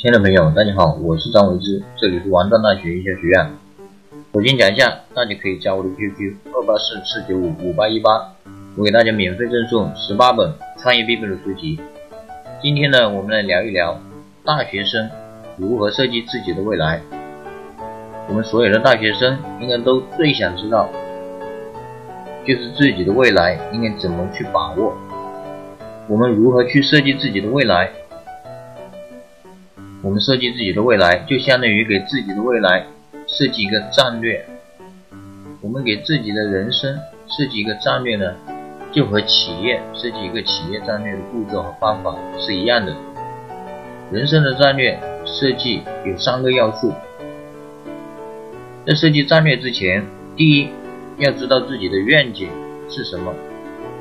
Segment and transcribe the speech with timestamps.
[0.00, 3.50] 亲爱的朋友大家好，我是张维之，这里是王庄大学营销学院。
[4.32, 8.32] 首先讲一下，大家可以加我的 QQ 二八四四九五五八一八，
[8.78, 11.78] 我给大家免费赠送十八本创业必备的书籍。
[12.62, 14.00] 今天呢，我们来聊一聊
[14.42, 15.10] 大学生
[15.58, 17.02] 如何设计自己的未来。
[18.26, 20.88] 我们所有的大学生应该都最想知道，
[22.46, 24.96] 就是自己的未来应该怎么去把握。
[26.08, 27.90] 我们如何去设计自己的未来？
[30.02, 32.86] 我们设计自己的未来，就相当于给自己的未来
[33.26, 34.42] 设计一个战略。
[35.60, 38.34] 我们给自己的人生设计一个战略呢，
[38.90, 42.96] 就和企业设计一个企业战略的步骤和方法是一样的。
[44.10, 46.94] 人生的战略设计有三个要素。
[48.86, 50.02] 在设计战略之前，
[50.34, 50.70] 第一，
[51.18, 52.48] 要知道自己的愿景
[52.88, 53.34] 是什么，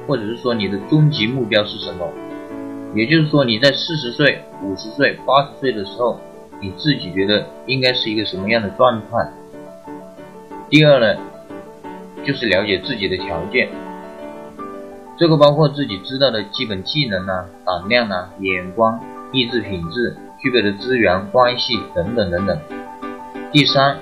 [0.08, 2.10] 或者是说你的终极目标是什么。
[2.96, 6.20] 也就是说，你在四十岁、五十岁、八十岁的时候，
[6.60, 9.32] 你自己觉得应该是一个什么样的状态？
[10.70, 11.16] 第二呢，
[12.26, 13.70] 就是了解自己的条件，
[15.18, 19.00] 这个包括自己知道的基本技能啊、胆量啊、眼光、
[19.32, 22.60] 意志品质、具备的资源、关系等等等等。
[23.52, 23.98] 第三，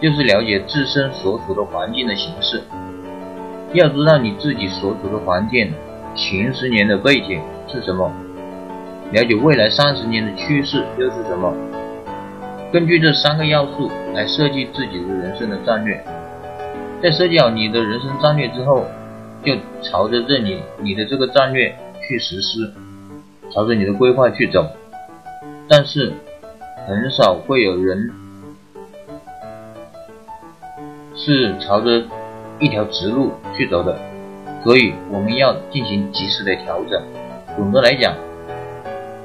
[0.00, 2.62] 就是了解自身所处的环境的形式，
[3.74, 5.72] 要知道你自己所处的环境。
[6.14, 8.12] 前十年的背景是什么？
[9.12, 11.54] 了解未来三十年的趋势又是什么？
[12.72, 16.02] 根据这三个要素来设计自己的人生的战略。
[17.02, 18.86] 在设计好你的人生战略之后，
[19.44, 22.72] 就朝着这里你的这个战略去实施，
[23.52, 24.64] 朝着你的规划去走。
[25.68, 26.12] 但是
[26.86, 28.10] 很少会有人
[31.14, 32.02] 是朝着
[32.58, 33.98] 一条直路去走的。
[34.62, 37.02] 所以我们要进行及时的调整。
[37.54, 38.14] 总的来讲，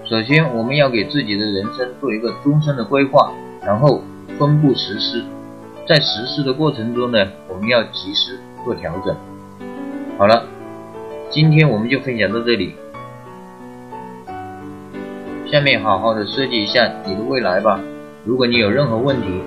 [0.04, 3.32] 首先我们要给自己的人生做一个终身的规划，
[3.66, 4.02] 然后
[4.38, 5.24] 分步实施。
[5.88, 9.16] 在实施的过程中呢，我们要及时做调整。
[10.18, 10.46] 好了，
[11.30, 12.76] 今天我们就分享到这里。
[15.50, 17.80] 下面好好的设计一下你的未来吧。
[18.26, 19.42] 如果你有任何问题，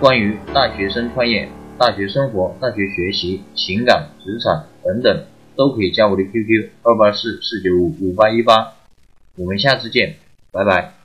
[0.00, 5.24] 关于大学生创业、大学生活、大学学习、情感、职场等等。
[5.56, 8.74] 都可以加我的 QQ 二八四四九五五八一八，
[9.36, 10.16] 我们下次见，
[10.50, 11.03] 拜拜。